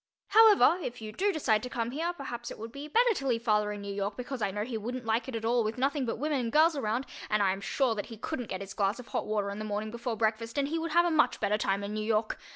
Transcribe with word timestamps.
However, 0.29 0.79
if 0.81 0.99
you 0.99 1.11
do 1.11 1.31
decide 1.31 1.61
to 1.61 1.69
come 1.69 1.91
here, 1.91 2.11
perhaps 2.11 2.49
it 2.49 2.57
would 2.57 2.71
be 2.71 2.87
better 2.87 3.13
to 3.13 3.27
leave 3.27 3.43
father 3.43 3.71
in 3.71 3.81
New 3.81 3.93
York 3.93 4.17
because 4.17 4.41
I 4.41 4.49
know 4.49 4.63
he 4.63 4.75
wouldn't 4.75 5.05
like 5.05 5.27
it 5.27 5.35
at 5.35 5.45
all 5.45 5.63
with 5.63 5.77
nothing 5.77 6.07
but 6.07 6.17
women 6.17 6.39
and 6.39 6.51
girls 6.51 6.75
around 6.75 7.05
and 7.29 7.43
I 7.43 7.51
am 7.51 7.61
sure 7.61 7.93
that 7.93 8.07
he 8.07 8.17
couldn't 8.17 8.49
get 8.49 8.61
his 8.61 8.73
glass 8.73 8.97
of 8.97 9.09
hot 9.09 9.27
water 9.27 9.51
in 9.51 9.59
the 9.59 9.63
morning 9.63 9.91
before 9.91 10.17
breakfast 10.17 10.57
and 10.57 10.69
he 10.69 10.79
would 10.79 10.93
have 10.93 11.05
a 11.05 11.11
much 11.11 11.39
better 11.39 11.55
time 11.59 11.83
in 11.83 11.93
New 11.93 12.03
York. 12.03 12.39